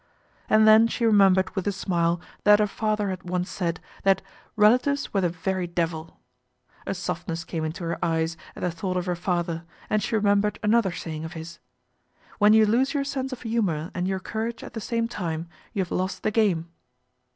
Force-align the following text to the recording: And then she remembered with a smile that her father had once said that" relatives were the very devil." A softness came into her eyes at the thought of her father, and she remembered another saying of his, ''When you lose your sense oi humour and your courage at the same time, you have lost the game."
And 0.49 0.67
then 0.67 0.87
she 0.87 1.05
remembered 1.05 1.55
with 1.55 1.67
a 1.67 1.71
smile 1.71 2.19
that 2.43 2.57
her 2.57 2.65
father 2.65 3.11
had 3.11 3.21
once 3.29 3.51
said 3.51 3.79
that" 4.01 4.23
relatives 4.65 5.13
were 5.13 5.21
the 5.21 5.29
very 5.29 5.67
devil." 5.67 6.17
A 6.87 6.95
softness 6.95 7.43
came 7.43 7.63
into 7.63 7.83
her 7.83 8.03
eyes 8.03 8.35
at 8.55 8.61
the 8.63 8.71
thought 8.71 8.97
of 8.97 9.05
her 9.05 9.15
father, 9.15 9.63
and 9.91 10.01
she 10.01 10.15
remembered 10.15 10.57
another 10.63 10.91
saying 10.91 11.23
of 11.23 11.33
his, 11.33 11.59
''When 12.39 12.53
you 12.53 12.65
lose 12.65 12.95
your 12.95 13.03
sense 13.03 13.31
oi 13.31 13.47
humour 13.47 13.91
and 13.93 14.07
your 14.07 14.19
courage 14.19 14.63
at 14.63 14.73
the 14.73 14.81
same 14.81 15.07
time, 15.07 15.47
you 15.71 15.83
have 15.83 15.91
lost 15.91 16.23
the 16.23 16.31
game." 16.31 16.71